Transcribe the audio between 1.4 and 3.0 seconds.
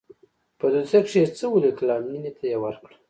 وليکل او مينې ته يې ورکړه.